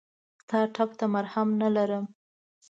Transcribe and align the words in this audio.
ستا 0.41 0.59
ټپ 0.75 0.89
ته 0.99 1.05
مرهم 1.13 1.47
نه 1.61 1.69
لرم! 1.75 2.05